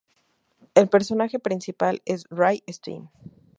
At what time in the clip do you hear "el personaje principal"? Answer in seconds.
0.73-2.01